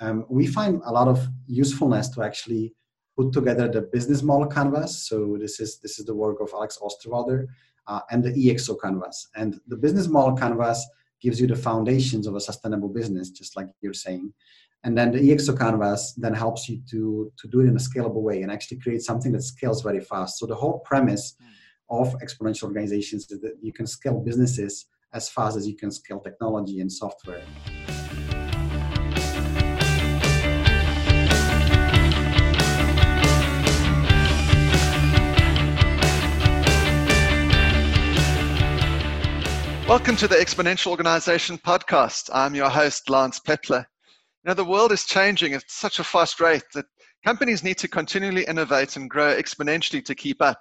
[0.00, 2.74] um, we find a lot of usefulness to actually
[3.16, 5.08] put together the business model canvas.
[5.08, 7.46] So this is this is the work of Alex Osterwalder
[7.86, 9.28] uh, and the EXO canvas.
[9.36, 10.86] And the business model canvas
[11.20, 14.32] gives you the foundations of a sustainable business, just like you're saying.
[14.84, 18.22] And then the EXO canvas then helps you to to do it in a scalable
[18.22, 20.38] way and actually create something that scales very fast.
[20.38, 21.34] So the whole premise
[21.88, 26.20] of exponential organizations is that you can scale businesses as fast as you can scale
[26.20, 27.44] technology and software.
[39.88, 42.28] Welcome to the Exponential Organization podcast.
[42.34, 43.86] I'm your host, Lance Pepler.
[44.42, 46.86] You know, the world is changing at such a fast rate that
[47.24, 50.58] companies need to continually innovate and grow exponentially to keep up.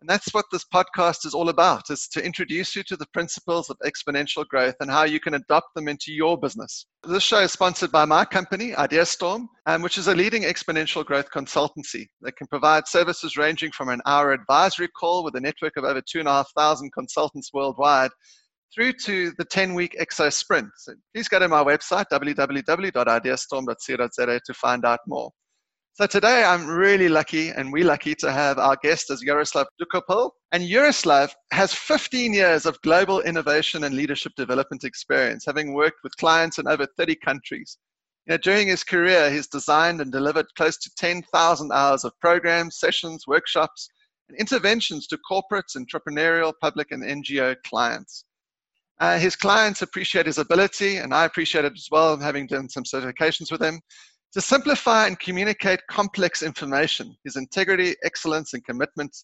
[0.00, 3.70] And that's what this podcast is all about, is to introduce you to the principles
[3.70, 6.86] of exponential growth and how you can adopt them into your business.
[7.02, 11.28] This show is sponsored by my company, IdeaStorm, um, which is a leading exponential growth
[11.34, 15.82] consultancy that can provide services ranging from an hour advisory call with a network of
[15.82, 18.12] over 2,500 consultants worldwide
[18.74, 20.68] through to the 10 week EXO sprint.
[20.76, 25.30] So please go to my website, www.ideastorm.co.za, to find out more.
[25.94, 30.30] So today I'm really lucky and we're lucky to have our guest as Jaroslav Dokoupil.
[30.52, 36.16] And Jaroslav has 15 years of global innovation and leadership development experience, having worked with
[36.16, 37.76] clients in over 30 countries.
[38.26, 42.78] You know, during his career, he's designed and delivered close to 10,000 hours of programs,
[42.78, 43.88] sessions, workshops,
[44.28, 48.24] and interventions to corporates, entrepreneurial, public, and NGO clients.
[49.00, 52.84] Uh, his clients appreciate his ability, and I appreciate it as well, having done some
[52.84, 53.80] certifications with him,
[54.32, 57.16] to simplify and communicate complex information.
[57.24, 59.16] His integrity, excellence, and commitment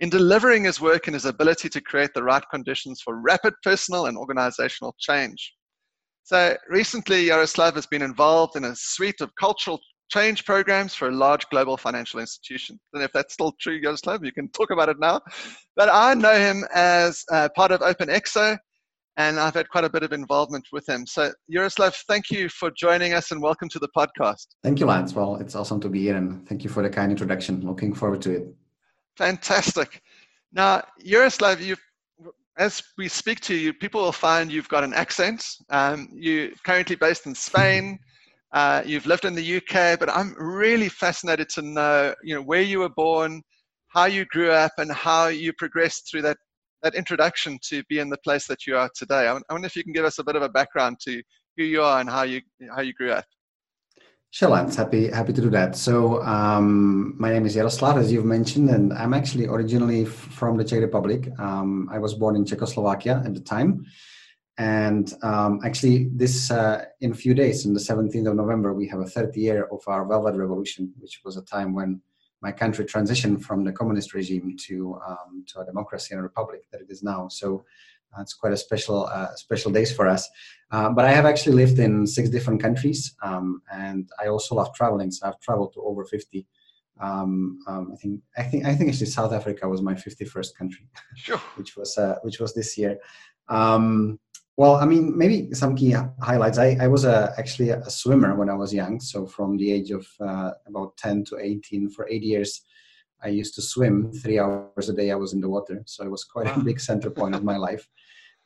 [0.00, 4.06] in delivering his work and his ability to create the right conditions for rapid personal
[4.06, 5.54] and organizational change.
[6.24, 11.14] So recently, Jaroslav has been involved in a suite of cultural change programs for a
[11.14, 12.78] large global financial institution.
[12.92, 15.20] And if that's still true, Jaroslav, you can talk about it now.
[15.76, 18.58] But I know him as uh, part of OpenExo,
[19.20, 21.06] and I've had quite a bit of involvement with him.
[21.06, 24.46] So, Jaroslav, thank you for joining us and welcome to the podcast.
[24.62, 25.12] Thank you, Lance.
[25.12, 27.60] Well, it's awesome to be here and thank you for the kind introduction.
[27.60, 28.44] Looking forward to it.
[29.18, 30.00] Fantastic.
[30.54, 31.76] Now, Jaroslav, you
[32.56, 35.44] as we speak to you, people will find you've got an accent.
[35.68, 37.98] Um, you're currently based in Spain.
[38.52, 42.62] Uh, you've lived in the UK, but I'm really fascinated to know, you know, where
[42.62, 43.42] you were born,
[43.86, 46.36] how you grew up, and how you progressed through that
[46.82, 49.28] that introduction to be in the place that you are today.
[49.28, 51.22] I wonder if you can give us a bit of a background to
[51.56, 52.40] who you are and how you
[52.74, 53.24] how you grew up.
[54.32, 54.76] Sure, Lance.
[54.76, 55.74] Happy happy to do that.
[55.76, 60.64] So, um, my name is Jaroslav, as you've mentioned, and I'm actually originally from the
[60.64, 61.28] Czech Republic.
[61.40, 63.84] Um, I was born in Czechoslovakia at the time,
[64.56, 68.86] and um, actually, this uh, in a few days, on the 17th of November, we
[68.86, 72.00] have a 30 year of our Velvet Revolution, which was a time when
[72.40, 76.62] my country transitioned from the communist regime to um, to a democracy and a republic
[76.70, 77.28] that it is now.
[77.28, 77.64] So
[78.16, 80.28] uh, it's quite a special uh, special days for us.
[80.70, 84.74] Uh, but I have actually lived in six different countries, um, and I also love
[84.74, 85.10] traveling.
[85.10, 86.46] So I've traveled to over fifty.
[87.00, 90.86] Um, um I think I think I think actually South Africa was my fifty-first country,
[91.16, 91.38] sure.
[91.56, 92.98] which was uh, which was this year.
[93.48, 94.18] Um,
[94.56, 96.58] well, I mean, maybe some key highlights.
[96.58, 99.00] I, I was a, actually a swimmer when I was young.
[99.00, 102.62] So from the age of uh, about 10 to 18, for eight years,
[103.22, 105.10] I used to swim three hours a day.
[105.10, 105.82] I was in the water.
[105.86, 106.56] So it was quite wow.
[106.56, 107.88] a big center point of my life,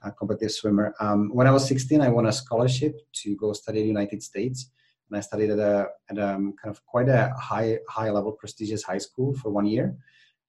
[0.03, 0.95] a competitive swimmer.
[1.01, 4.23] Um, when I was 16, I won a scholarship to go study in the United
[4.23, 4.71] States.
[5.11, 8.33] And I studied at a, at a um, kind of quite a high, high level
[8.33, 9.97] prestigious high school for one year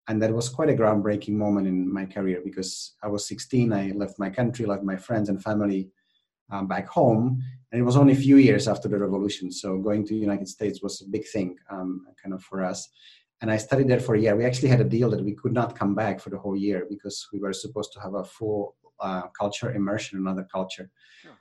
[0.08, 3.74] and that was quite a groundbreaking moment in my career because I was 16.
[3.74, 5.90] I left my country, left my friends and family
[6.52, 9.52] um, back home, and it was only a few years after the revolution.
[9.52, 12.88] So going to the United States was a big thing, um, kind of for us.
[13.42, 14.36] And I studied there for a year.
[14.36, 16.86] We actually had a deal that we could not come back for the whole year
[16.90, 20.90] because we were supposed to have a full uh, culture immersion in another culture.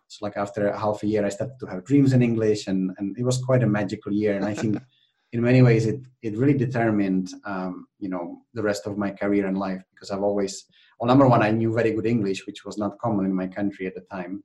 [0.09, 3.17] So like after half a year, I started to have dreams in English, and and
[3.19, 4.37] it was quite a magical year.
[4.37, 4.79] And I think.
[5.35, 9.47] in many ways it it really determined um, you know the rest of my career
[9.47, 10.65] and life because I've always
[10.99, 13.87] well number one I knew very good English which was not common in my country
[13.89, 14.45] at the time.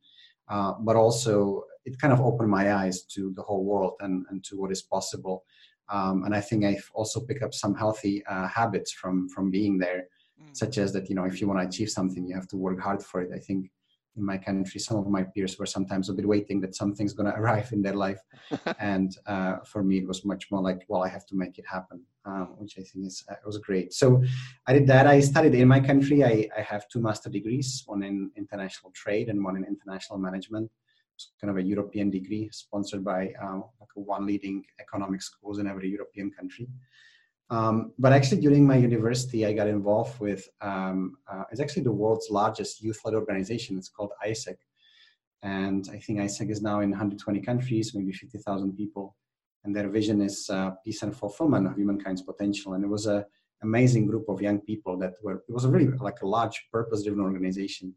[0.50, 4.44] Uh, but also it kind of opened my eyes to the whole world and, and
[4.46, 5.44] to what is possible.
[5.90, 9.78] Um, and I think I've also picked up some healthy uh, habits from from being
[9.78, 10.02] there
[10.42, 10.58] mm.
[10.58, 12.80] such as that you know if you want to achieve something you have to work
[12.80, 13.70] hard for it I think
[14.16, 17.32] in my country, some of my peers were sometimes a bit waiting that something's going
[17.32, 18.22] to arrive in their life.
[18.80, 21.66] and uh, for me, it was much more like, well, I have to make it
[21.68, 23.94] happen, uh, which I think is uh, was great.
[23.94, 24.24] So
[24.68, 25.08] I did that.
[25.08, 26.24] I studied in my country.
[26.24, 30.70] I, I have two master degrees, one in international trade and one in international management.
[31.16, 35.68] It's kind of a European degree sponsored by uh, like one leading economic schools in
[35.68, 36.68] every European country.
[37.52, 41.92] Um, but actually, during my university, I got involved with um, uh, it's actually the
[41.92, 43.78] world's largest youth-led organization.
[43.78, 44.58] It's called AIESEC,
[45.42, 49.16] and I think AIESEC is now in 120 countries, maybe 50,000 people.
[49.64, 52.74] And their vision is uh, peace and fulfillment of humankind's potential.
[52.74, 53.26] And it was an
[53.62, 55.44] amazing group of young people that were.
[55.50, 57.94] It was a really like a large purpose-driven organization.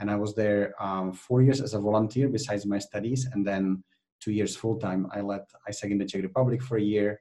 [0.00, 3.82] And I was there um, four years as a volunteer besides my studies, and then
[4.20, 5.08] two years full time.
[5.12, 7.20] I led AIESEC in the Czech Republic for a year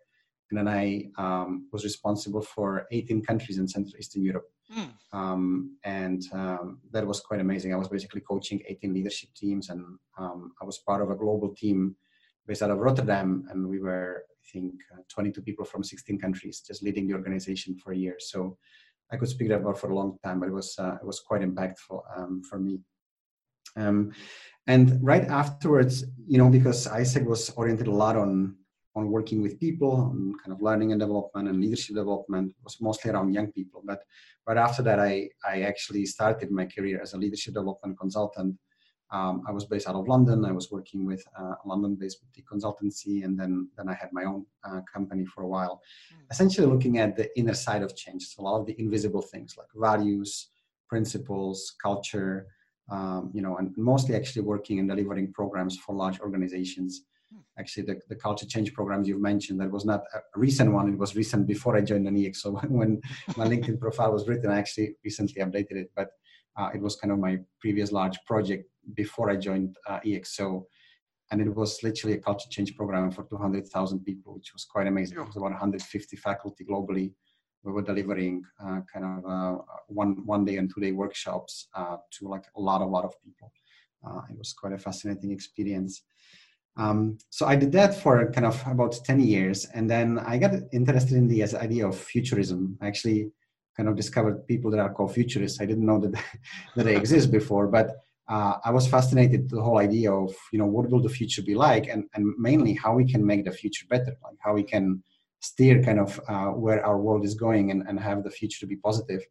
[0.55, 4.51] and then I um, was responsible for 18 countries in Central Eastern Europe.
[4.71, 4.91] Mm.
[5.11, 7.73] Um, and um, that was quite amazing.
[7.73, 9.83] I was basically coaching 18 leadership teams, and
[10.17, 11.95] um, I was part of a global team
[12.45, 16.61] based out of Rotterdam, and we were, I think, uh, 22 people from 16 countries,
[16.61, 18.17] just leading the organization for a year.
[18.19, 18.57] So
[19.11, 21.41] I could speak about for a long time, but it was uh, it was quite
[21.41, 22.79] impactful um, for me.
[23.75, 24.11] Um,
[24.67, 28.55] and right afterwards, you know, because AIESEC was oriented a lot on
[28.95, 33.11] on working with people, on kind of learning and development and leadership development was mostly
[33.11, 33.81] around young people.
[33.83, 34.03] But
[34.47, 38.55] right after that, I, I actually started my career as a leadership development consultant.
[39.11, 40.45] Um, I was based out of London.
[40.45, 44.23] I was working with uh, a London-based boutique consultancy, and then then I had my
[44.23, 45.81] own uh, company for a while.
[46.11, 46.31] Mm.
[46.31, 49.55] Essentially, looking at the inner side of change, so a lot of the invisible things
[49.55, 50.49] like values,
[50.89, 52.47] principles, culture,
[52.89, 57.03] um, you know, and mostly actually working and delivering programs for large organizations
[57.59, 60.89] actually the, the culture change programs you've mentioned that was not a recent one.
[60.89, 63.01] It was recent before i joined an ex so when
[63.37, 65.91] my linkedin profile was written i actually recently updated it.
[65.95, 66.09] But
[66.57, 70.65] uh, it was kind of my previous large project before i joined uh, exo
[71.31, 75.17] and it was literally a culture change program for 200000 people which was quite amazing.
[75.17, 77.11] It was about 150 faculty globally.
[77.63, 81.97] We were delivering uh, kind of uh, one one day and two day workshops uh,
[82.15, 83.51] to like a lot a lot of people.
[84.05, 86.03] Uh, it was quite a fascinating experience
[86.75, 89.65] um, so I did that for kind of about 10 years.
[89.73, 92.77] And then I got interested in the idea of futurism.
[92.81, 93.31] I actually
[93.77, 95.61] kind of discovered people that are called futurists.
[95.61, 96.23] I didn't know that,
[96.75, 97.91] that they exist before, but
[98.27, 101.55] uh, I was fascinated the whole idea of, you know, what will the future be
[101.55, 101.87] like?
[101.87, 105.03] And, and mainly how we can make the future better, like how we can
[105.41, 108.67] steer kind of uh, where our world is going and, and have the future to
[108.67, 109.21] be positive.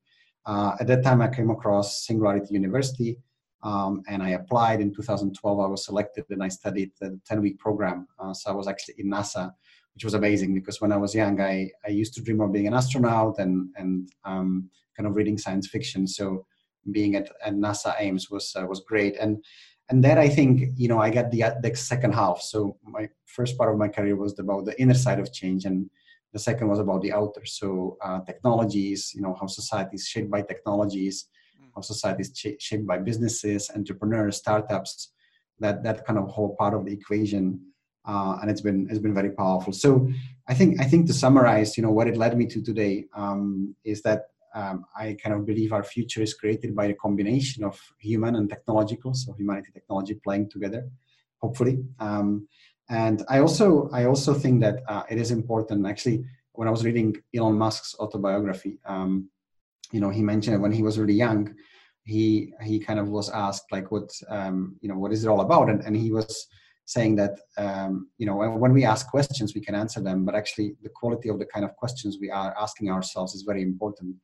[0.44, 3.18] Uh, at that time, I came across Singularity University,
[3.62, 5.60] um, and I applied in 2012.
[5.60, 8.08] I was selected and I studied the 10 week program.
[8.18, 9.52] Uh, so I was actually in NASA,
[9.94, 12.66] which was amazing because when I was young, I, I used to dream of being
[12.66, 16.06] an astronaut and, and um, kind of reading science fiction.
[16.06, 16.46] So
[16.90, 19.16] being at, at NASA Ames was, uh, was great.
[19.20, 19.44] And,
[19.90, 22.40] and then I think, you know, I got the, the second half.
[22.40, 25.88] So my first part of my career was about the inner side of change and
[26.32, 27.44] the second was about the outer.
[27.44, 31.28] So uh, technologies, you know, how society is shaped by technologies,
[31.74, 35.12] how society is shaped by businesses, entrepreneurs, startups,
[35.60, 37.60] that that kind of whole part of the equation.
[38.04, 39.72] Uh, and it's been it's been very powerful.
[39.72, 40.08] So
[40.48, 43.74] I think I think to summarize, you know, what it led me to today um,
[43.84, 47.80] is that um, I kind of believe our future is created by a combination of
[47.98, 50.88] human and technological, so humanity technology playing together,
[51.40, 51.78] hopefully.
[52.00, 52.48] Um,
[52.90, 55.86] and I also I also think that uh, it is important.
[55.86, 59.30] Actually, when I was reading Elon Musk's autobiography, um,
[59.92, 61.54] you know he mentioned when he was really young
[62.04, 65.40] he he kind of was asked like what um, you know what is it all
[65.40, 65.70] about?
[65.70, 66.46] And, and he was
[66.84, 70.74] saying that um, you know when, we ask questions we can answer them but actually
[70.82, 74.16] the quality of the kind of questions we are asking ourselves is very important.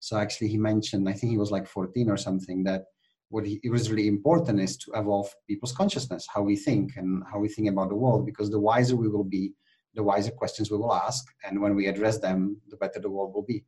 [0.00, 2.84] So actually he mentioned i think he was like 14 or something that
[3.28, 7.22] what he, it was really important is to evolve people's consciousness how we think and
[7.32, 9.54] how we think about the world because the wiser we will be
[9.94, 13.32] the wiser questions we will ask and when we address them the better the world
[13.32, 13.64] will be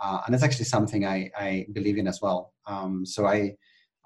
[0.00, 2.52] uh, and that's actually something I, I believe in as well.
[2.66, 3.56] Um, so I,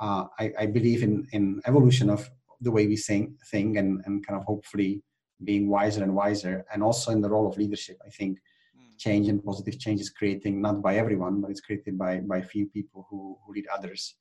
[0.01, 2.29] uh, I, I believe in in evolution of
[2.61, 5.03] the way we think, think and and kind of hopefully
[5.45, 7.99] being wiser and wiser, and also in the role of leadership.
[8.07, 8.39] I think
[8.77, 8.99] mm.
[8.99, 12.67] change and positive change is creating not by everyone, but it's created by by few
[12.67, 14.15] people who who lead others.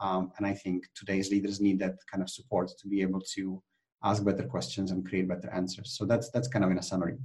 [0.00, 3.62] Um, and I think today's leaders need that kind of support to be able to
[4.02, 5.96] ask better questions and create better answers.
[5.96, 7.18] So that's that's kind of in a summary.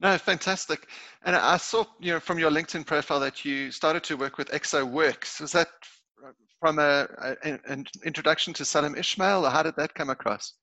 [0.00, 0.86] No, fantastic.
[1.24, 4.48] And I saw, you know, from your LinkedIn profile that you started to work with
[4.50, 5.40] Exo Works.
[5.40, 5.68] Was that
[6.60, 7.08] from a,
[7.44, 10.54] a, an introduction to Salim Ismail, or how did that come across?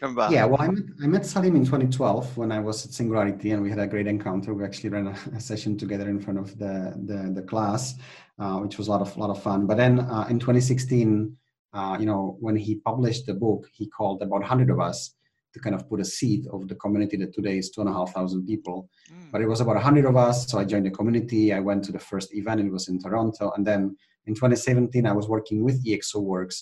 [0.00, 0.30] Come about?
[0.30, 3.62] Yeah, well, I met, I met Salim in 2012 when I was at Singularity, and
[3.62, 4.54] we had a great encounter.
[4.54, 7.94] We actually ran a, a session together in front of the the, the class,
[8.38, 9.66] uh, which was a lot of lot of fun.
[9.66, 11.36] But then uh, in 2016,
[11.72, 15.14] uh, you know, when he published the book, he called about 100 of us
[15.56, 17.92] to kind of put a seed of the community that today is two and a
[17.92, 18.88] half thousand people.
[19.10, 19.32] Mm.
[19.32, 20.46] But it was about a hundred of us.
[20.50, 21.52] So I joined the community.
[21.52, 22.60] I went to the first event.
[22.60, 23.52] It was in Toronto.
[23.56, 23.96] And then
[24.26, 26.58] in 2017, I was working with EXO Works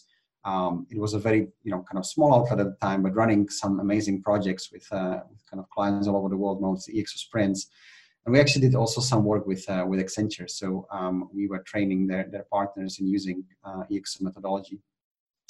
[0.52, 3.20] Um, it was a very you know kind of small outlet at the time, but
[3.22, 6.82] running some amazing projects with, uh, with kind of clients all over the world, most
[6.98, 7.60] EXO sprints.
[8.22, 10.48] And we actually did also some work with uh, with Accenture.
[10.60, 10.66] So
[10.98, 14.78] um, we were training their, their partners in using uh, EXO methodology,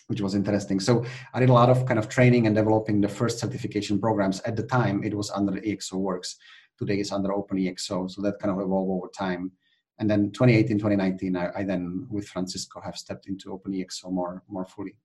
[0.08, 0.80] which was interesting.
[0.80, 4.40] So I did a lot of kind of training and developing the first certification programs.
[4.42, 6.36] At the time, it was under EXO Works.
[6.78, 8.10] Today it's under OpenEXO.
[8.10, 9.52] So that kind of evolved over time
[9.98, 14.64] and then 2018 2019 I, I, then with francisco have stepped into openexo more more
[14.64, 14.96] fully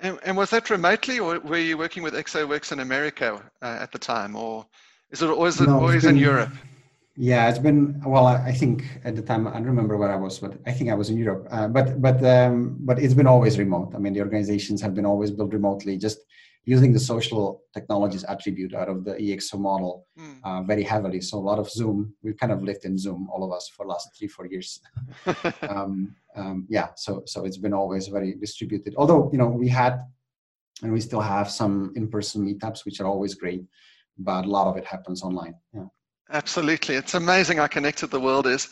[0.00, 3.78] and, and, was that remotely or were you working with EXO Works in america uh,
[3.80, 4.66] at the time or
[5.10, 6.52] is it always, no, always been, in europe
[7.18, 10.38] yeah it's been well I, think at the time i don't remember where i was
[10.38, 13.58] but i think i was in europe uh, but but um, but it's been always
[13.58, 16.20] remote i mean the organizations have been always built remotely just
[16.68, 20.38] using the social technologies attribute out of the EXO model mm.
[20.44, 21.18] uh, very heavily.
[21.18, 23.86] So a lot of Zoom, we've kind of lived in Zoom, all of us, for
[23.86, 24.78] the last three, four years.
[25.62, 28.94] um, um, yeah, so so it's been always very distributed.
[28.98, 29.94] Although you know we had,
[30.82, 33.64] and we still have some in-person meetups, which are always great,
[34.18, 35.54] but a lot of it happens online.
[35.72, 35.88] Yeah.
[36.30, 38.68] Absolutely, it's amazing how connected the world is.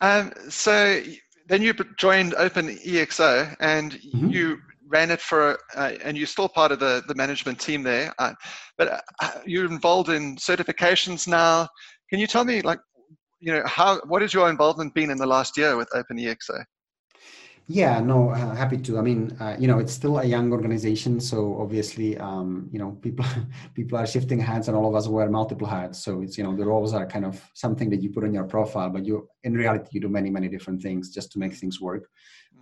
[0.00, 1.02] Um, so
[1.46, 4.30] then you joined Open EXO, and mm-hmm.
[4.30, 8.14] you ran it for, uh, and you're still part of the, the management team there,
[8.18, 8.32] uh,
[8.78, 11.68] but uh, you're involved in certifications now.
[12.10, 12.78] Can you tell me, like,
[13.40, 16.64] you know, how what has your involvement been in the last year with OpenEXO?
[17.68, 18.96] Yeah, no, uh, happy to.
[18.96, 22.92] I mean, uh, you know, it's still a young organization, so obviously, um, you know,
[23.02, 23.26] people
[23.74, 25.98] people are shifting hats, and all of us wear multiple hats.
[26.04, 28.44] So it's you know, the roles are kind of something that you put on your
[28.44, 31.80] profile, but you in reality you do many many different things just to make things
[31.80, 32.08] work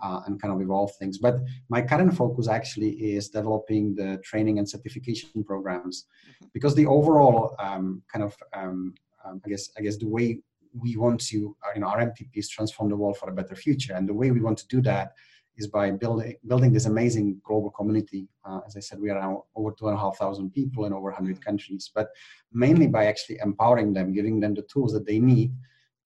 [0.02, 1.18] uh, and kind of evolve things.
[1.18, 1.36] But
[1.68, 6.46] my current focus actually is developing the training and certification programs, mm-hmm.
[6.54, 10.40] because the overall um, kind of um, um, I guess I guess the way
[10.78, 13.94] we want to, uh, you know, our MTPs transform the world for a better future.
[13.94, 15.12] And the way we want to do that
[15.56, 18.28] is by building building this amazing global community.
[18.44, 20.92] Uh, as I said, we are now over two and a half thousand people in
[20.92, 21.44] over 100 mm.
[21.44, 22.08] countries, but
[22.52, 25.52] mainly by actually empowering them, giving them the tools that they need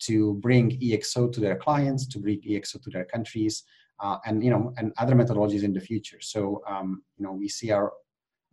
[0.00, 3.64] to bring EXO to their clients, to bring EXO to their countries,
[4.00, 6.20] uh, and you know, and other methodologies in the future.
[6.20, 7.92] So um, you know, we see our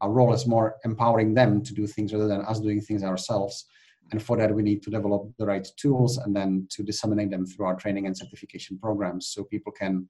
[0.02, 3.66] our role as more empowering them to do things rather than us doing things ourselves.
[4.12, 7.46] And for that, we need to develop the right tools and then to disseminate them
[7.46, 10.08] through our training and certification programs so people can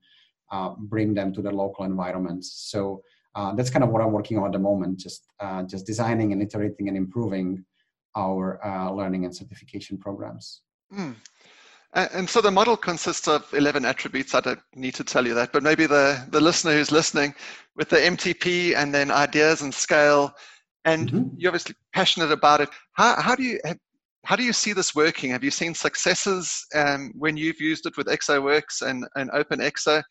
[0.51, 2.69] uh, bring them to their local environments.
[2.69, 3.01] So
[3.35, 6.33] uh, that's kind of what I'm working on at the moment, just, uh, just designing
[6.33, 7.63] and iterating and improving
[8.15, 10.61] our uh, learning and certification programs.
[10.93, 11.15] Mm.
[11.93, 14.35] And so the model consists of 11 attributes.
[14.35, 17.33] I don't need to tell you that, but maybe the, the listener who's listening
[17.77, 20.33] with the MTP and then ideas and scale,
[20.83, 21.29] and mm-hmm.
[21.37, 22.69] you're obviously passionate about it.
[22.93, 23.61] How, how do you
[24.25, 25.29] how do you see this working?
[25.31, 30.03] Have you seen successes um, when you've used it with ExoWorks and, and OpenExo?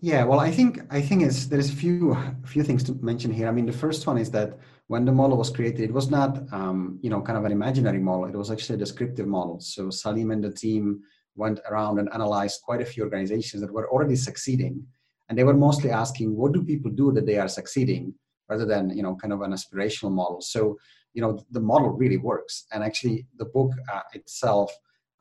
[0.00, 3.48] Yeah, well, I think I think it's, there's a few few things to mention here.
[3.48, 4.58] I mean, the first one is that
[4.88, 8.00] when the model was created, it was not um, you know kind of an imaginary
[8.00, 8.26] model.
[8.26, 9.60] It was actually a descriptive model.
[9.60, 11.00] So Salim and the team
[11.36, 14.84] went around and analyzed quite a few organizations that were already succeeding,
[15.28, 18.12] and they were mostly asking, what do people do that they are succeeding,
[18.50, 20.40] rather than you know kind of an aspirational model.
[20.42, 20.76] So
[21.14, 22.66] you know the model really works.
[22.72, 24.70] And actually the book uh, itself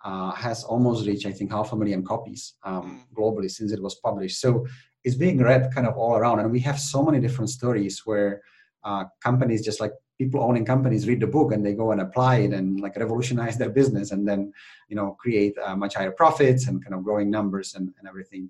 [0.04, 3.22] uh, has almost reached i think half a million copies um, hmm.
[3.22, 4.40] globally since it was published.
[4.42, 4.66] So
[5.04, 6.40] it's being read kind of all around.
[6.40, 8.42] And we have so many different stories where
[8.84, 12.36] uh, companies just like people owning companies read the book and they go and apply
[12.46, 14.42] it and like revolutionize their business and then
[14.90, 18.50] you know create uh, much higher profits and kind of growing numbers and, and everything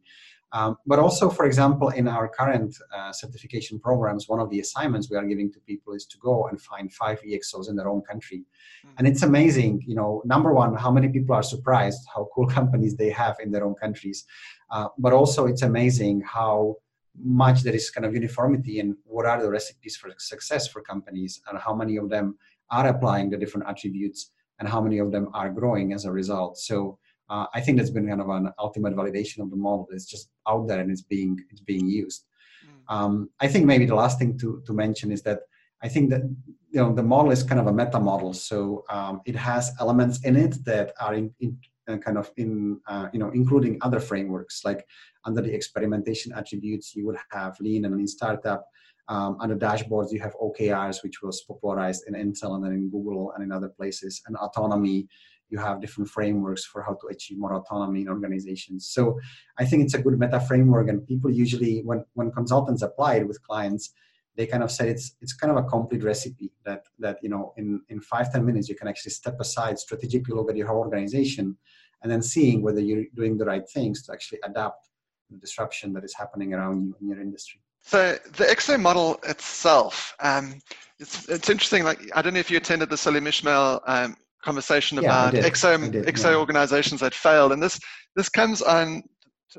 [0.54, 5.10] um, but also, for example, in our current uh, certification programs, one of the assignments
[5.10, 8.02] we are giving to people is to go and find five EXOs in their own
[8.02, 8.46] country.
[8.86, 8.96] Mm-hmm.
[9.00, 12.96] And it's amazing, you know, number one, how many people are surprised how cool companies
[12.96, 14.26] they have in their own countries.
[14.70, 16.76] Uh, but also, it's amazing how
[17.22, 21.42] much there is kind of uniformity in what are the recipes for success for companies
[21.48, 22.38] and how many of them
[22.72, 26.58] are applying the different attributes and how many of them are growing as a result.
[26.58, 26.98] So,
[27.30, 29.88] uh, I think that's been kind of an ultimate validation of the model.
[29.92, 32.26] It's just out there and it's being it's being used.
[32.66, 32.96] Mm.
[32.96, 35.40] Um, I think maybe the last thing to to mention is that
[35.82, 36.22] I think that
[36.70, 40.24] you know the model is kind of a meta model, so um, it has elements
[40.24, 44.62] in it that are in, in kind of in uh, you know including other frameworks
[44.64, 44.86] like
[45.26, 48.66] under the experimentation attributes you would have lean and lean startup.
[49.10, 53.34] Um, under dashboards, you have OKRs, which was popularized in Intel and then in Google
[53.34, 55.08] and in other places, and autonomy
[55.50, 58.90] you have different frameworks for how to achieve more autonomy in organizations.
[58.90, 59.20] So
[59.60, 63.28] I think it's a good meta framework, and people usually, when when consultants apply it
[63.28, 63.94] with clients,
[64.36, 67.54] they kind of said it's it's kind of a complete recipe that that you know
[67.58, 70.80] in in five ten minutes you can actually step aside, strategically look at your whole
[70.80, 71.58] organization,
[72.02, 74.90] and then seeing whether you're doing the right things to actually adapt
[75.30, 77.62] the disruption that is happening around you in your industry.
[77.82, 80.60] So the XO model itself, um,
[81.00, 81.84] it's, it's interesting.
[81.84, 86.06] Like I don't know if you attended the Salim Ismail um, conversation yeah, about XO
[86.06, 86.38] XO yeah.
[86.38, 87.80] organizations that failed, and this
[88.16, 89.04] this comes on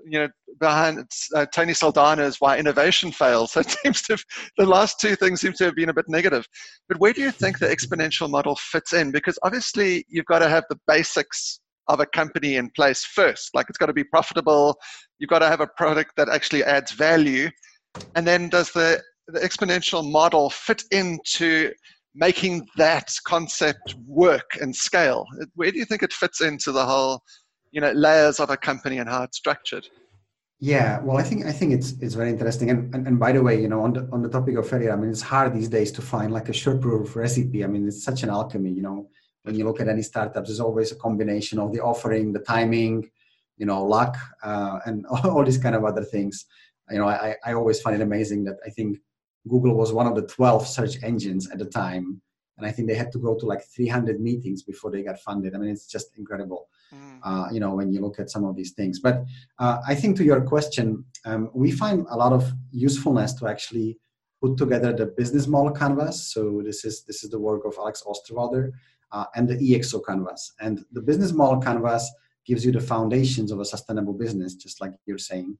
[0.04, 0.28] you know
[0.60, 3.52] behind uh, Tony Saldanha's why innovation fails.
[3.54, 4.24] So it seems to have,
[4.56, 6.46] the last two things seem to have been a bit negative.
[6.88, 9.12] But where do you think the exponential model fits in?
[9.12, 13.50] Because obviously you've got to have the basics of a company in place first.
[13.54, 14.76] Like it's got to be profitable.
[15.18, 17.50] You've got to have a product that actually adds value
[18.14, 21.72] and then does the, the exponential model fit into
[22.14, 25.26] making that concept work and scale?
[25.54, 27.22] Where do you think it fits into the whole,
[27.74, 29.86] you know, layers of a company and how it's structured?
[30.60, 32.70] Yeah, well, I think I think it's it's very interesting.
[32.70, 34.92] And, and and by the way, you know, on the on the topic of failure,
[34.92, 37.64] I mean, it's hard these days to find like a short proof recipe.
[37.64, 38.70] I mean, it's such an alchemy.
[38.70, 39.08] You know,
[39.42, 43.10] when you look at any startups, there's always a combination of the offering, the timing,
[43.58, 46.46] you know, luck, uh, and all these kind of other things
[46.90, 48.98] you know, I, I always find it amazing that I think
[49.48, 52.20] Google was one of the 12 search engines at the time.
[52.56, 55.54] And I think they had to go to like 300 meetings before they got funded.
[55.54, 56.68] I mean, it's just incredible.
[57.24, 59.00] Uh, you know, when you look at some of these things.
[59.00, 59.24] But
[59.58, 63.98] uh, I think to your question, um, we find a lot of usefulness to actually
[64.42, 66.32] put together the business model canvas.
[66.32, 68.72] So this is this is the work of Alex Osterwalder
[69.12, 70.52] uh, and the EXO canvas.
[70.60, 72.10] And the business model canvas
[72.46, 75.56] gives you the foundations of a sustainable business, just like you're saying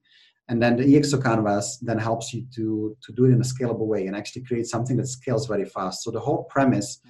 [0.49, 3.87] and then the EXO canvas then helps you to to do it in a scalable
[3.87, 6.02] way and actually create something that scales very fast.
[6.02, 7.00] So the whole premise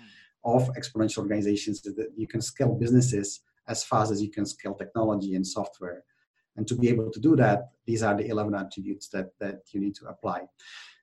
[0.45, 4.75] of exponential organizations is that you can scale businesses as fast as you can scale
[4.75, 6.05] technology and software.
[6.57, 9.81] And to be able to do that, these are the 11 attributes that that you
[9.81, 10.43] need to apply.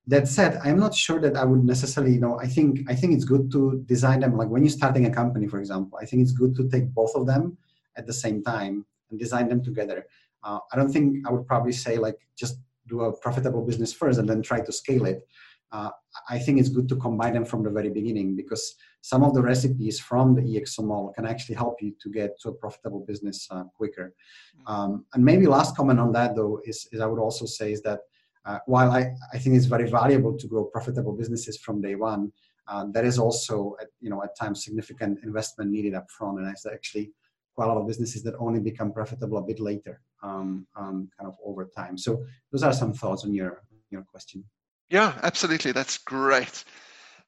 [0.07, 3.13] That said, I'm not sure that I would necessarily, you know, I think I think
[3.13, 5.99] it's good to design them like when you're starting a company, for example.
[6.01, 7.57] I think it's good to take both of them
[7.97, 10.05] at the same time and design them together
[10.43, 14.19] uh, I don't think I would probably say like just do a profitable business first
[14.19, 15.27] and then try to scale it.
[15.71, 15.89] Uh,
[16.29, 19.41] I think it's good to combine them from the very beginning because some of the
[19.41, 23.47] recipes from the EXO model can actually help you to get to a profitable business
[23.51, 24.13] uh, quicker.
[24.55, 24.73] Mm-hmm.
[24.73, 27.81] Um, and maybe last comment on that though is, is I would also say is
[27.81, 28.01] that
[28.45, 32.31] uh, while I, I think it's very valuable to grow profitable businesses from day one,
[32.67, 36.47] uh, there is also at, you know at times significant investment needed up front, and
[36.47, 37.11] it's actually
[37.55, 41.27] quite a lot of businesses that only become profitable a bit later, um, um, kind
[41.27, 41.97] of over time.
[41.97, 44.43] So those are some thoughts on your your question.
[44.89, 45.71] Yeah, absolutely.
[45.71, 46.63] That's great.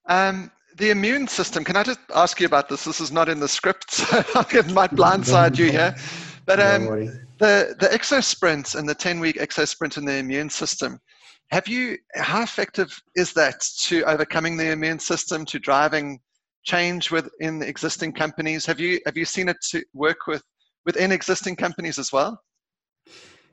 [0.08, 1.64] Um, the immune system.
[1.64, 2.84] Can I just ask you about this?
[2.84, 4.06] This is not in the script, so
[4.36, 5.96] I might blindside you here.
[6.46, 6.86] But um,
[7.40, 11.00] the the exosprint and the ten week exosprint in the immune system.
[11.52, 11.98] Have you?
[12.16, 16.20] How effective is that to overcoming the immune system, to driving
[16.64, 18.66] change within existing companies?
[18.66, 20.44] Have you have you seen it to work with
[20.86, 22.42] within existing companies as well?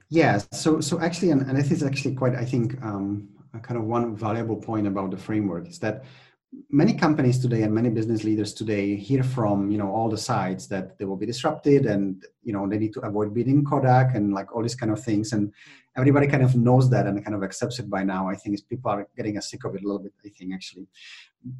[0.09, 0.39] Yeah.
[0.53, 3.29] So so actually, and, and this is actually quite I think um,
[3.63, 6.05] kind of one valuable point about the framework is that
[6.69, 10.67] many companies today and many business leaders today hear from you know all the sides
[10.69, 14.33] that they will be disrupted and you know they need to avoid beating kodak and
[14.33, 15.33] like all these kind of things.
[15.33, 15.53] And
[15.97, 18.91] everybody kind of knows that and kind of accepts it by now i think people
[18.91, 20.87] are getting sick of it a little bit i think actually.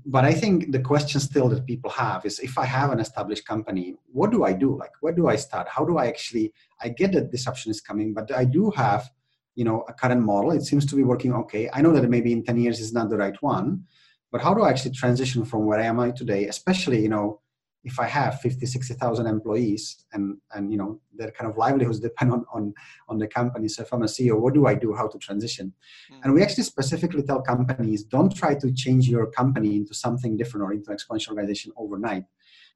[0.07, 3.45] But i think the question still that people have is if i have an established
[3.47, 4.77] company what do i do?
[4.77, 5.69] Like where do i start?
[5.69, 9.09] How do i actually i get that disruption is coming but i do have
[9.55, 10.53] you know a current model.
[10.53, 11.69] It seems to be working okay.
[11.73, 13.85] I know that maybe in 10 years is not the right one
[14.31, 17.41] but how do i actually transition from where am i today especially you know
[17.85, 22.33] if i have 50 60000 employees and and you know their kind of livelihoods depend
[22.33, 22.75] on on
[23.09, 23.69] on the company.
[23.69, 24.95] So if i'm a ceo what do i do?
[24.95, 25.73] How to transition?
[26.13, 26.21] Mm-hmm.
[26.25, 30.65] and we actually specifically tell companies don't try to change your company into something different
[30.65, 32.25] or into an exponential organization overnight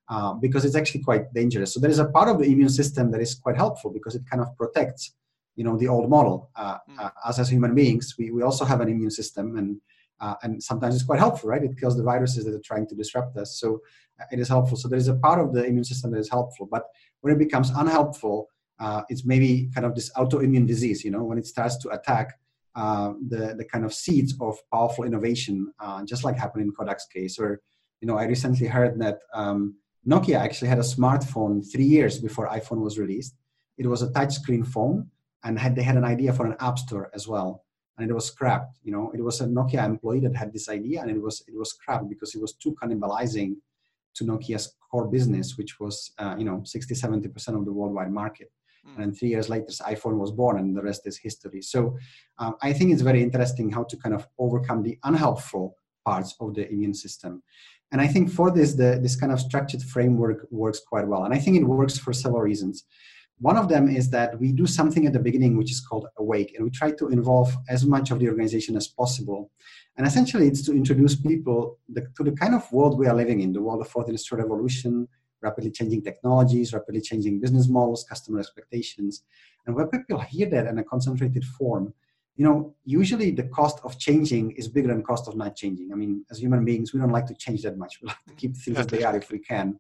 [0.09, 1.73] uh, because it's actually quite dangerous.
[1.73, 4.23] So there is a part of the immune system that is quite helpful because it
[4.31, 5.15] kind of protects
[5.57, 6.51] you know the old model.
[6.57, 7.01] Uh, mm-hmm.
[7.01, 9.81] uh, as as human beings we, we also have an immune system and
[10.21, 11.63] uh, and sometimes it's quite helpful, right?
[11.63, 13.59] It kills the viruses that are trying to disrupt us.
[13.59, 13.81] So
[14.21, 14.77] uh, it is helpful.
[14.77, 16.69] So there is a part of the immune system that is helpful.
[16.71, 16.85] But
[17.21, 18.49] when it becomes unhelpful,
[18.79, 22.39] uh, it's maybe kind of this autoimmune disease, you know, when it starts to attack
[22.75, 27.07] uh, the, the kind of seeds of powerful innovation, uh, just like happened in Kodak's
[27.07, 27.39] case.
[27.39, 27.61] Or,
[28.01, 32.49] you know, I recently heard that um, Nokia actually had a smartphone three years before
[32.49, 33.37] iPhone was released.
[33.79, 35.09] It was a touchscreen phone
[35.45, 37.65] and had, they had an idea for an app store as well
[37.99, 38.79] and it was scrapped.
[38.83, 41.57] You know, it was a Nokia employee that had this idea, and it was it
[41.57, 43.57] was scrapped because it was too cannibalizing
[44.15, 48.13] to Nokia's core business, which was uh, you know 60, 70 percent of the worldwide
[48.13, 48.51] market.
[48.87, 49.03] Mm.
[49.03, 51.63] And three years later, iPhone was born, and the rest is history.
[51.63, 51.97] So
[52.39, 56.55] um, I think it's very interesting how to kind of overcome the unhelpful parts of
[56.55, 57.43] the immune system.
[57.93, 61.25] And I think for this, the, this kind of structured framework works quite well.
[61.25, 62.85] And I think it works for several reasons
[63.45, 66.55] One of them is that we do something at the beginning which is called Awake,
[66.55, 69.51] and we try to involve as much of the organization as possible.
[69.99, 73.43] And essentially, it's to introduce people the, to the kind of world we are living
[73.43, 75.07] in the world of fourth industrial revolution,
[75.43, 79.25] rapidly changing technologies, rapidly changing business models, customer expectations.
[79.67, 81.93] And when people hear that in a concentrated form,
[82.37, 85.93] you know, usually the cost of changing is bigger than cost of not changing.
[85.93, 87.99] I mean, as human beings, we don't like to change that much.
[88.03, 89.79] We like to keep things as they are if we can.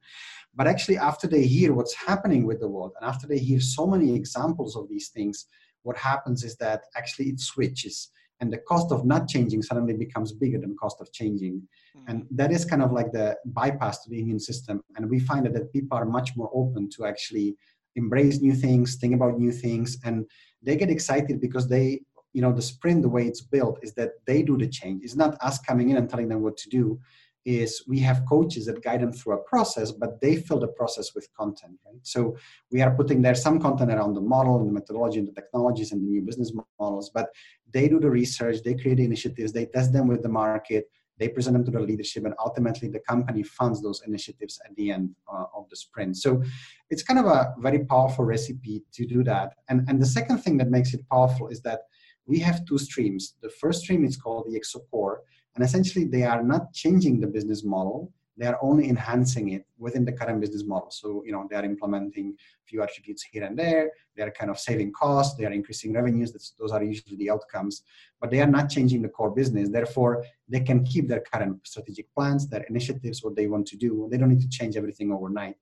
[0.54, 3.86] But actually, after they hear what's happening with the world, and after they hear so
[3.86, 5.46] many examples of these things,
[5.82, 10.32] what happens is that actually it switches and the cost of not changing suddenly becomes
[10.32, 11.62] bigger than cost of changing
[11.96, 12.04] mm.
[12.08, 15.46] and that is kind of like the bypass to the immune system and we find
[15.46, 17.56] that, that people are much more open to actually
[17.96, 20.26] embrace new things think about new things and
[20.62, 22.00] they get excited because they
[22.34, 25.16] you know the sprint the way it's built is that they do the change it's
[25.16, 26.98] not us coming in and telling them what to do
[27.44, 31.14] is we have coaches that guide them through a process, but they fill the process
[31.14, 32.00] with content, right?
[32.02, 32.36] So
[32.72, 35.92] we are putting there some content around the model and the methodology and the technologies
[35.92, 37.28] and the new business models, but
[37.72, 40.86] they do the research, they create the initiatives, they test them with the market,
[41.18, 44.90] they present them to the leadership, and ultimately the company funds those initiatives at the
[44.90, 46.16] end uh, of the sprint.
[46.16, 46.42] So
[46.90, 49.54] it's kind of a very powerful recipe to do that.
[49.68, 51.80] And, and the second thing that makes it powerful is that
[52.26, 53.34] we have two streams.
[53.42, 55.22] The first stream is called the EXO Core,
[55.54, 58.12] and essentially, they are not changing the business model.
[58.36, 60.90] They are only enhancing it within the current business model.
[60.90, 63.92] So, you know, they are implementing a few attributes here and there.
[64.16, 65.36] They are kind of saving costs.
[65.36, 66.32] They are increasing revenues.
[66.32, 67.82] That's, those are usually the outcomes.
[68.20, 69.68] But they are not changing the core business.
[69.68, 74.08] Therefore, they can keep their current strategic plans, their initiatives, what they want to do.
[74.10, 75.54] They don't need to change everything overnight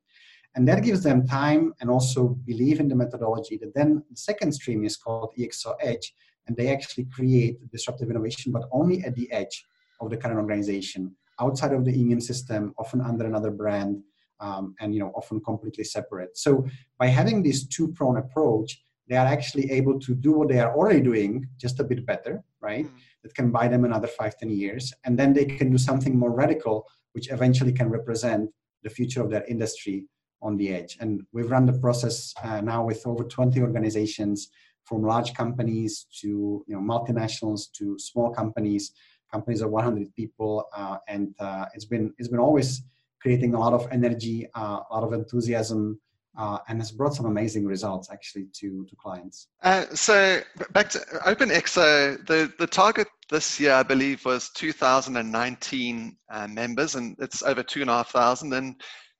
[0.55, 4.53] and that gives them time and also believe in the methodology that then the second
[4.53, 6.14] stream is called exo edge
[6.47, 9.65] and they actually create disruptive innovation but only at the edge
[10.01, 14.03] of the current organization outside of the immune system, often under another brand,
[14.41, 16.37] um, and you know often completely separate.
[16.37, 16.67] So
[16.99, 21.01] by having this two-pronged approach, they are actually able to do what they are already
[21.01, 22.87] doing just a bit better, right?
[22.87, 22.93] Mm.
[23.23, 26.33] That can buy them another five, ten years, and then they can do something more
[26.33, 28.51] radical, which eventually can represent
[28.83, 30.07] the future of their industry
[30.41, 30.97] on the edge.
[31.01, 34.49] And we've run the process uh, now with over 20 organizations,
[34.85, 38.92] from large companies to you know multinationals to small companies
[39.33, 42.83] companies of 100 people, uh, and uh, it's been it's been always
[43.21, 45.99] creating a lot of energy, uh, a lot of enthusiasm,
[46.37, 49.47] uh, and has brought some amazing results actually to, to clients.
[49.62, 50.40] Uh, so
[50.73, 57.16] back to OpenExo, the, the target this year, I believe, was 2019 uh, members, and
[57.21, 58.57] it's over 2,500.
[58.57, 58.75] And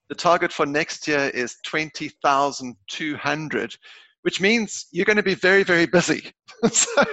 [0.09, 3.77] the target for next year is 20,200
[4.23, 6.31] which means you're going to be very, very busy.
[6.71, 7.05] so,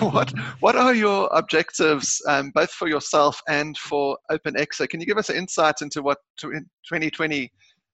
[0.00, 4.88] what what are your objectives, um, both for yourself and for OpenExo?
[4.88, 7.50] Can you give us an insight into what 2020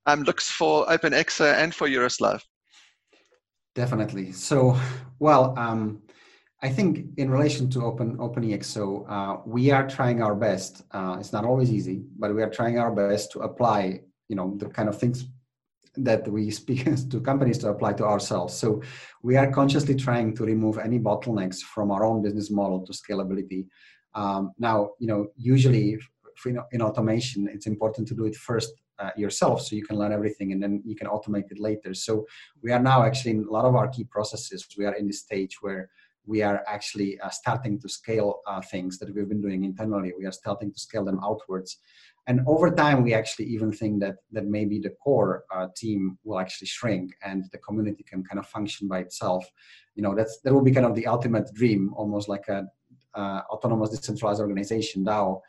[0.06, 2.40] um, looks for OpenExo and for Jaroslav?
[3.74, 4.32] Definitely.
[4.32, 4.78] So,
[5.18, 6.02] well, um,
[6.62, 10.82] I think in relation to Open OpenExo, uh, we are trying our best.
[10.92, 14.54] Uh, it's not always easy, but we are trying our best to apply, you know,
[14.58, 15.26] the kind of things
[15.96, 18.54] that we speak to companies to apply to ourselves.
[18.54, 18.82] So
[19.22, 23.66] we are consciously trying to remove any bottlenecks from our own business model to scalability.
[24.14, 25.98] Um, now, you know, usually
[26.72, 30.52] in, automation, it's important to do it first uh, yourself so you can learn everything
[30.52, 31.94] and then you can automate it later.
[31.94, 32.26] So
[32.62, 35.12] we are now actually in a lot of our key processes, we are in the
[35.12, 35.88] stage where
[36.24, 40.12] we are actually uh, starting to scale uh, things that we've been doing internally.
[40.16, 41.78] We are starting to scale them outwards
[42.26, 46.38] and over time we actually even think that that maybe the core uh, team will
[46.38, 49.44] actually shrink and the community can kind of function by itself
[49.94, 52.64] you know that's that will be kind of the ultimate dream almost like a
[53.14, 55.40] uh, autonomous decentralized organization dao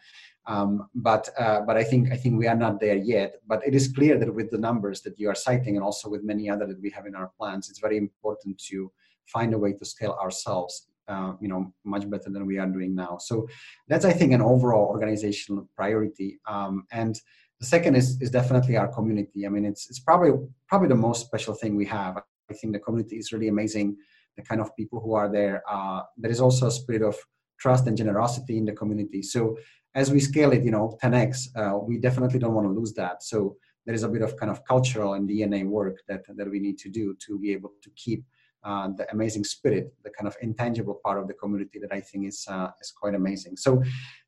[0.45, 3.35] um, but uh, but I think I think we are not there yet.
[3.47, 6.21] But it is clear that with the numbers that you are citing, and also with
[6.23, 8.91] many other that we have in our plans, it's very important to
[9.25, 12.95] find a way to scale ourselves uh, you know much better than we are doing
[12.95, 13.17] now.
[13.19, 13.47] So
[13.87, 16.39] that's i think an overall organizational priority.
[16.47, 17.19] Um, and
[17.59, 19.45] the second is is definitely our community.
[19.45, 20.31] I mean it's it's probably
[20.67, 22.17] probably the most special thing we have.
[22.49, 23.97] I think the community is really amazing.
[24.37, 27.15] The kind of people who are there uh, there is also a spirit of
[27.59, 29.21] trust and generosity in the community.
[29.21, 29.57] So
[29.95, 33.23] as we scale it you know 10x uh, we definitely don't want to lose that.
[33.23, 36.59] So there is a bit of kind of cultural and dna work that that we
[36.59, 38.23] need to do to be able to keep
[38.63, 42.27] uh, the amazing spirit, the kind of intangible part of the community that I think
[42.27, 43.57] is uh, is quite amazing.
[43.57, 43.81] So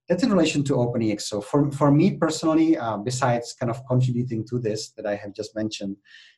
[0.07, 1.21] that's in relation to OpenEx.
[1.21, 5.33] So for for me personally, uh, besides kind of contributing to this that I have
[5.33, 5.97] just mentioned,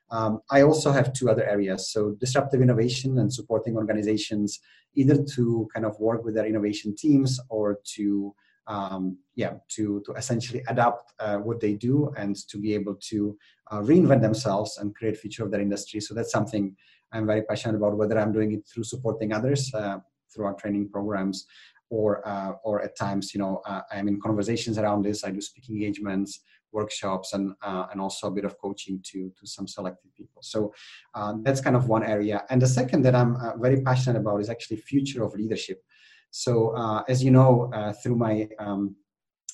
[0.10, 1.92] um, I also have two other areas.
[1.92, 4.60] So disruptive innovation and supporting organizations
[4.96, 8.34] either to kind of work with their innovation teams or to
[8.68, 13.38] um, yeah, to, to essentially adapt uh, what they do and to be able to
[13.72, 16.00] uh, reinvent themselves and create future of their industry.
[16.02, 16.76] So that's something
[17.14, 19.98] I'm very passionate about, whether I'm doing it through supporting others uh,
[20.34, 21.46] through our training programs
[21.90, 25.24] or, uh, or at times, you know, uh, I'm in conversations around this.
[25.24, 26.42] I do speaking engagements,
[26.74, 30.42] workshops, and, uh, and also a bit of coaching to, to some selected people.
[30.42, 30.74] So
[31.44, 32.44] that's kind of one area.
[32.50, 35.82] And the second that I'm very passionate about is actually future of leadership.
[36.32, 38.96] So uh, as you know, uh, through my um,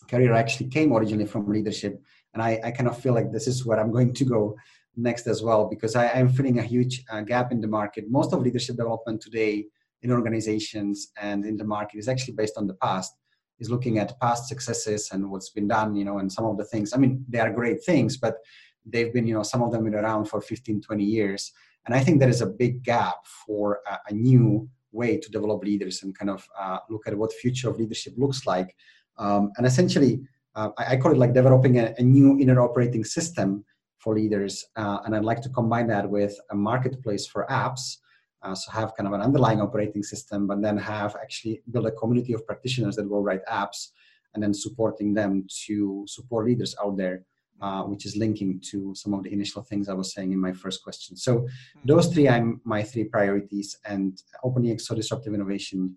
[0.10, 2.02] career, I actually came originally from leadership,
[2.34, 4.56] and I, I, kind of feel like this is where I'm going to go
[4.96, 8.10] next as well because I, am feeling a huge uh, gap in the market.
[8.10, 9.66] Most of leadership development today
[10.02, 13.14] in organizations and in the market is actually based on the past
[13.60, 16.66] is looking at past successes and what's been done you know and some of the
[16.66, 18.38] things i mean they are great things but
[18.86, 21.54] they've been you know some of them been around for 15 20 years
[21.86, 25.64] and i think there is a big gap for a, a new way to develop
[25.64, 28.76] leaders and kind of uh, look at what future of leadership looks like.
[29.18, 30.22] Um, and essentially,
[30.56, 33.66] uh, I, I, call it like developing a, a, new inner operating system
[34.04, 34.66] for leaders.
[34.76, 37.98] Uh, and I'd like to combine that with a marketplace for apps.
[38.42, 41.92] Uh, so have kind of an underlying operating system, but then have actually build a
[41.92, 43.92] community of practitioners that will write apps
[44.34, 47.24] and then supporting them to support leaders out there
[47.64, 50.52] uh, which is linking to some of the initial things I was saying in my
[50.52, 51.16] first question.
[51.16, 51.48] So hmm.
[51.86, 55.96] those three are my three priorities and OpenExo disruptive innovation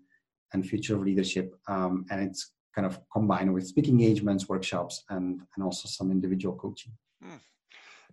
[0.53, 1.53] and future of leadership.
[1.67, 6.55] Um, and it's kind of combined with speaking engagements, workshops, and, and also some individual
[6.55, 6.93] coaching.
[7.21, 7.39] Mm.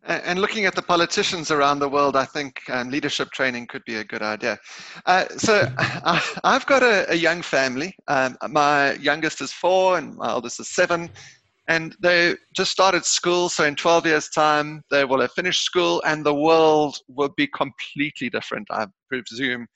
[0.06, 3.96] And looking at the politicians around the world, I think um, leadership training could be
[3.96, 4.58] a good idea.
[5.06, 5.66] Uh, so
[6.44, 7.96] I've got a, a young family.
[8.08, 11.10] Um, my youngest is four and my oldest is seven
[11.68, 16.02] and they just started school so in 12 years time they will have finished school
[16.04, 19.66] and the world will be completely different i presume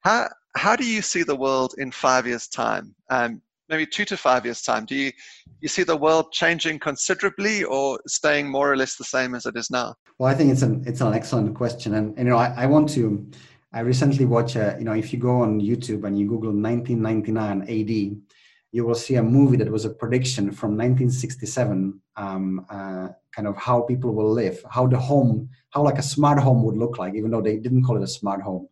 [0.00, 4.16] how, how do you see the world in five years time um, maybe two to
[4.16, 5.12] five years time do you,
[5.60, 9.56] you see the world changing considerably or staying more or less the same as it
[9.56, 9.94] is now?
[10.18, 11.94] Well i think it's an it's an excellent question.
[11.94, 13.26] And, and you know I, I want to
[13.72, 17.62] i recently watched a, you know if you go on youtube and you google 1999
[17.62, 18.20] ad
[18.74, 23.56] you will see a movie that was a prediction from 1967 um, uh, kind of
[23.56, 27.14] how people will live how the home how like a smart home would look like
[27.14, 28.68] even though they didn't call it a smart home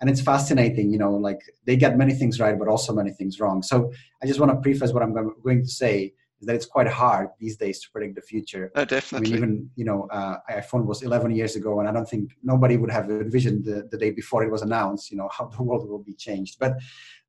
[0.00, 3.40] and it's fascinating you know like they get many things right but also many things
[3.40, 6.66] wrong so i just want to preface what i'm going to say is that it's
[6.66, 8.70] quite hard these days to predict the future.
[8.74, 9.28] Oh, definitely.
[9.28, 12.32] I mean, even you know, uh, iPhone was 11 years ago, and I don't think
[12.42, 15.62] nobody would have envisioned the, the day before it was announced, you know, how the
[15.62, 16.58] world will be changed.
[16.58, 16.78] But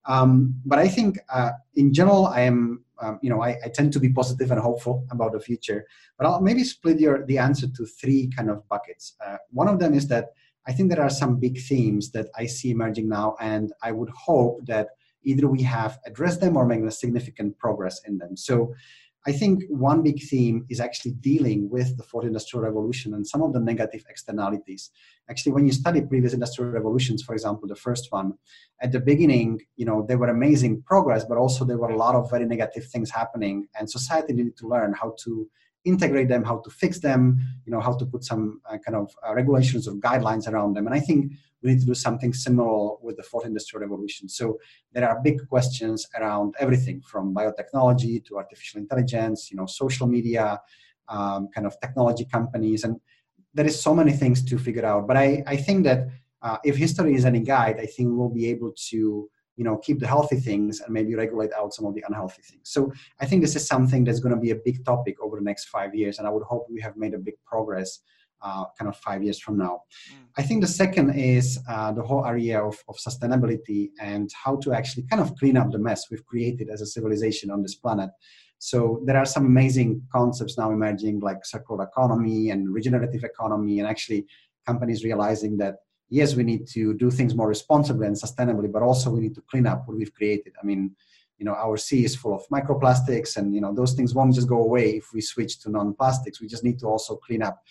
[0.05, 3.91] um, but I think uh, in general, I am, um, you know, I, I, tend
[3.93, 5.85] to be positive and hopeful about the future.
[6.17, 9.15] But I'll maybe split your the answer to three kind of buckets.
[9.23, 10.29] Uh, one of them is that
[10.69, 14.11] I think there are some big themes that I see emerging now, and I would
[14.11, 14.89] hope that
[15.23, 18.37] either we have addressed them or made a significant progress in them.
[18.37, 18.75] So
[19.25, 23.41] I think one big theme is actually dealing with the fourth industrial revolution and some
[23.41, 24.91] of the negative externalities.
[25.27, 28.33] Actually, when you study previous industrial revolutions, for example, the first one,
[28.79, 32.13] at the beginning, you know, there were amazing progress, but also there were a lot
[32.13, 35.49] of very negative things happening, and society needed to learn how to
[35.85, 39.11] integrate them, how to fix them, you know, how to put some uh, kind of
[39.27, 40.85] uh, regulations or guidelines around them.
[40.87, 44.29] And I think we need to do something similar with the fourth industrial revolution.
[44.29, 44.59] So
[44.93, 50.59] there are big questions around everything from biotechnology to artificial intelligence, you know, social media,
[51.07, 52.99] um, kind of technology companies, and
[53.53, 55.07] there is so many things to figure out.
[55.07, 56.07] But I, I think that
[56.41, 59.99] uh, if history is any guide, I think we'll be able to you know keep
[59.99, 62.65] the healthy things and maybe regulate out some of the unhealthy things.
[62.75, 62.79] So
[63.21, 65.65] i think this is something that's going to be a big topic over the next
[65.77, 67.99] five years and i would hope we have made a big progress
[68.41, 69.75] uh, kind of five years from now.
[70.11, 70.25] Mm.
[70.37, 74.71] i think the second is uh, the whole area of, of sustainability and how to
[74.79, 78.11] actually kind of clean up the mess we've created as a civilization on this planet.
[78.69, 83.87] So there are some amazing concepts now emerging like circular economy and regenerative economy and
[83.93, 84.21] actually
[84.69, 85.75] companies realizing that
[86.09, 89.41] yes, we need to do things more responsibly and sustainably, but also we need to
[89.49, 90.53] clean up what we've created.
[90.61, 90.95] I mean,
[91.37, 94.49] you know, our sea is full of microplastics, and you know, those things won't just
[94.49, 96.41] go away if we switch to non-plastics.
[96.41, 97.63] We just need to also clean up.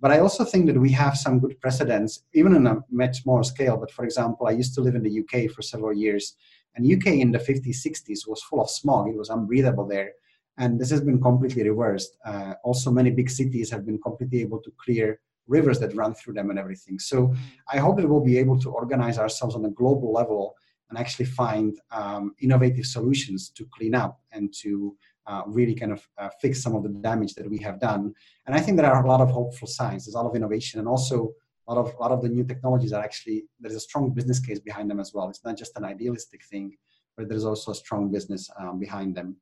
[0.00, 3.42] But I also think that we have some good precedents, even on a much smaller
[3.42, 3.76] scale.
[3.76, 6.36] But for example, I used to live in the UK for several years,
[6.76, 9.08] and UK in the 50s, 60s was full of smog.
[9.08, 10.12] It was unbreathable there.
[10.56, 12.16] And this has been completely reversed.
[12.24, 16.34] Uh, also, many big cities have been completely able to clear rivers that run through
[16.34, 16.98] them and everything.
[16.98, 17.36] So mm.
[17.72, 20.54] I hope that we'll be able to organize ourselves on a global level
[20.90, 26.06] and actually find um, innovative solutions to clean up and to uh, really kind of
[26.16, 28.14] uh, fix some of the damage that we have done.
[28.46, 30.04] And I think there are a lot of hopeful signs.
[30.04, 31.32] There's a lot of innovation and also
[31.68, 34.40] a lot of a lot of the new technologies are actually there's a strong business
[34.40, 35.28] case behind them as well.
[35.28, 36.74] It's not just an idealistic thing,
[37.14, 39.36] but there's also a strong business um, behind them.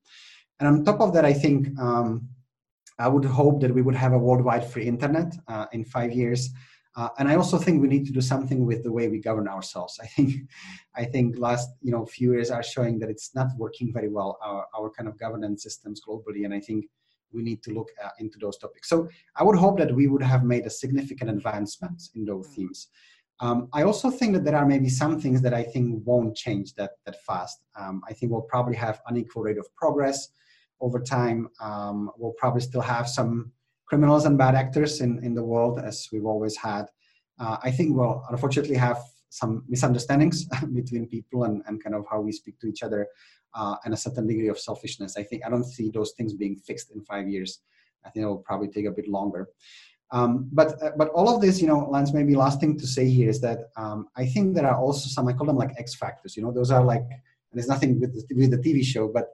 [0.59, 2.29] And on top of that, I think um,
[2.99, 6.51] I would hope that we would have a worldwide free internet uh, in five years.
[6.97, 9.49] Uh, and I also think we need to do something with the way we govern
[9.49, 9.99] ourselves.
[10.03, 10.49] I think,
[10.95, 14.39] I think last you know few years are showing that it's not working very well
[14.43, 16.87] our, our kind of governance systems globally, and I think
[17.33, 18.89] we need to look uh, into those topics.
[18.89, 22.89] So I would hope that we would have made a significant advancement in those themes.
[23.41, 26.73] Um, I also think that there are maybe some things that I think won't change
[26.75, 27.59] that that fast.
[27.79, 30.29] Um, I think we'll probably have an unequal rate of progress
[30.81, 31.49] over time.
[31.61, 33.53] Um, we'll probably still have some
[33.87, 36.87] criminals and bad actors in, in the world as we've always had.
[37.39, 38.99] Uh, I think we'll unfortunately have
[39.31, 43.07] some misunderstandings between people and, and kind of how we speak to each other
[43.55, 45.17] uh, and a certain degree of selfishness.
[45.17, 47.61] I think I don't see those things being fixed in five years.
[48.05, 49.49] I think it will probably take a bit longer.
[50.13, 53.09] Um, but uh, but all of this, you know, Lance, maybe last thing to say
[53.09, 55.97] here is that um, I think there are also some I call them like X
[55.97, 56.37] factors.
[56.37, 57.03] You know, those are like
[57.53, 59.31] there's nothing with the, with the TV show, but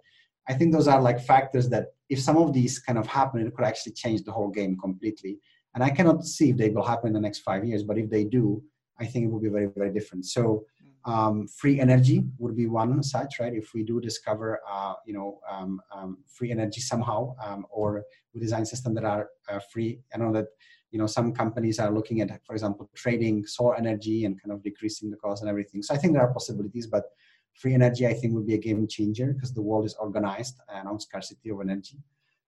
[0.48, 3.54] I think those are like factors that if some of these kind of happen, it
[3.54, 5.38] could actually change the whole game completely.
[5.74, 8.10] And I cannot see if they will happen in the next five years, but if
[8.10, 8.62] they do,
[9.00, 10.26] I think it will be very, very different.
[10.26, 10.64] So
[11.04, 13.54] um, free energy would be one such, right?
[13.54, 18.40] If we do discover, uh, you know, um, um, free energy somehow, um, or we
[18.40, 20.00] design systems that are uh, free.
[20.14, 20.46] I know that,
[20.90, 24.62] you know, some companies are looking at, for example, trading solar energy and kind of
[24.62, 25.82] decreasing the cost and everything.
[25.82, 27.04] So I think there are possibilities, but
[27.54, 31.00] Free energy, I think, will be a game changer because the world is organized around
[31.00, 31.98] scarcity of energy.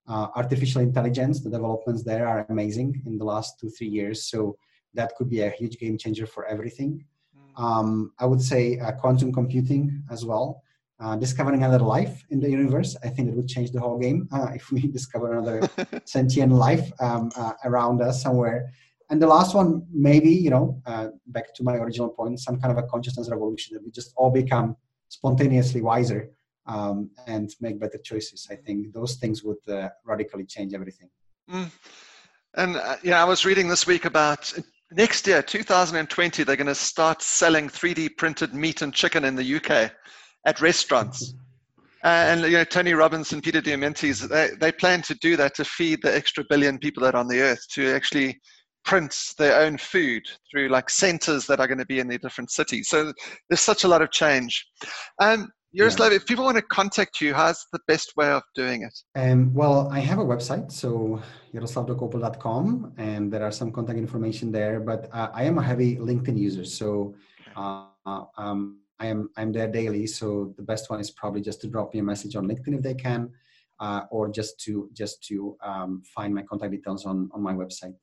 [0.07, 4.27] Uh, artificial intelligence, the developments there are amazing in the last two, three years.
[4.27, 4.57] So
[4.95, 7.05] that could be a huge game changer for everything.
[7.35, 7.65] Hmm.
[7.65, 10.63] Um, I would say uh, quantum computing as well.
[11.01, 14.29] Uh, discovering another life in the universe, I think it would change the whole game
[14.33, 15.69] uh, if we discover another
[16.05, 18.71] sentient life um, uh, around us somewhere.
[19.11, 22.77] And the last one, maybe, you know, uh, back to my original point, some kind
[22.77, 24.77] of a consciousness revolution that we just all become
[25.15, 26.31] spontaneously wiser
[26.67, 28.49] um, and make better choices.
[28.51, 31.09] I think those things would uh, radically change everything.
[31.51, 31.71] Mm.
[32.57, 34.53] And uh, yeah, I was reading this week about
[34.93, 39.57] next year, 2020, they're going to start selling 3D printed meat and chicken in the
[39.57, 39.93] UK
[40.47, 41.35] at restaurants.
[42.03, 45.55] Uh, and you know, Tony Robbins and Peter Diamandis, they, they plan to do that
[45.55, 48.39] to feed the extra billion people that are on the earth, to actually
[48.85, 52.51] print their own food through like centers that are going to be in their different
[52.51, 52.89] cities.
[52.89, 53.13] So
[53.49, 54.67] there's such a lot of change.
[55.21, 56.17] Um, Jaroslav, yeah.
[56.17, 58.97] if people want to contact you, how's the best way of doing it?
[59.17, 61.21] Um, well, I have a website, so
[61.53, 64.79] jaroslavdokoupil.com, and there are some contact information there.
[64.79, 67.17] But uh, I am a heavy LinkedIn user, so
[67.57, 67.87] uh,
[68.39, 70.07] um, I am I'm there daily.
[70.07, 72.83] So the best one is probably just to drop me a message on LinkedIn if
[72.83, 73.31] they can,
[73.81, 77.95] uh, or just to just to um, find my contact details on on my website.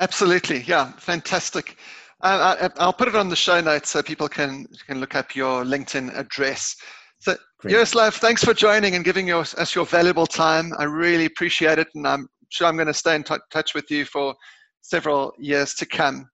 [0.00, 1.76] Absolutely, yeah, fantastic.
[2.20, 5.36] Uh, I, will put it on the show notes so people can can look up
[5.36, 6.76] your LinkedIn address.
[7.20, 7.74] So, Great.
[7.74, 10.72] Jaroslav, thanks for joining and giving your, us your valuable time.
[10.78, 13.90] I really appreciate it, and I'm sure I'm going to stay in t- touch with
[13.90, 14.34] you for
[14.82, 16.28] several years to come.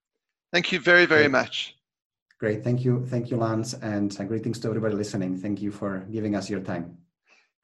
[0.53, 1.31] Thank you very, very Great.
[1.31, 1.75] much.
[2.39, 5.37] Great, thank you, thank you, Lance, and greetings to everybody listening.
[5.37, 6.97] Thank you for giving us your time.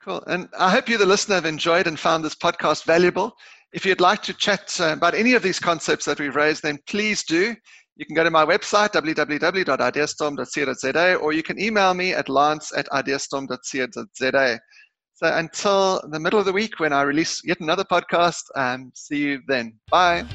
[0.03, 3.35] Cool, and I hope you, the listener, have enjoyed and found this podcast valuable.
[3.73, 6.79] If you'd like to chat uh, about any of these concepts that we've raised, then
[6.87, 7.55] please do.
[7.95, 12.87] You can go to my website, www.ideastorm.co.za, or you can email me at lance at
[12.89, 14.59] ideastorm.co.za.
[15.13, 19.19] So until the middle of the week when I release yet another podcast, um, see
[19.19, 19.77] you then.
[19.91, 20.25] Bye.